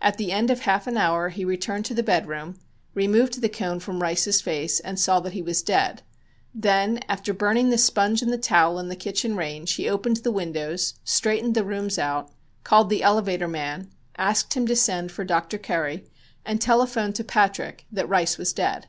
At 0.00 0.16
the 0.16 0.32
end 0.32 0.48
of 0.50 0.60
half 0.60 0.86
an 0.86 0.96
hour 0.96 1.28
he 1.28 1.44
returned 1.44 1.84
to 1.84 1.94
the 1.94 2.02
bedroom, 2.02 2.58
removed 2.94 3.38
the 3.42 3.50
cone 3.50 3.80
from 3.80 4.00
Rice's 4.00 4.40
face 4.40 4.80
and 4.80 4.98
saw 4.98 5.20
that 5.20 5.34
he 5.34 5.42
was 5.42 5.60
dead, 5.60 6.00
then 6.54 7.00
after 7.06 7.34
burning 7.34 7.68
the 7.68 7.76
sponge 7.76 8.22
and 8.22 8.32
the 8.32 8.38
towel 8.38 8.78
in 8.78 8.88
the 8.88 8.96
kitchen 8.96 9.36
range 9.36 9.74
he 9.74 9.86
opened 9.86 10.24
the 10.24 10.32
windows, 10.32 10.94
straightened 11.04 11.54
the 11.54 11.64
rooms 11.66 11.98
out, 11.98 12.30
called 12.64 12.88
the 12.88 13.02
elevator 13.02 13.46
man, 13.46 13.90
asked 14.16 14.54
him 14.54 14.66
to 14.68 14.74
send 14.74 15.12
for 15.12 15.22
Dr. 15.22 15.58
Curry, 15.58 16.06
and 16.46 16.62
telephoned 16.62 17.14
to 17.16 17.22
Patrick 17.24 17.84
that 17.92 18.08
Rice 18.08 18.38
was 18.38 18.54
dead. 18.54 18.86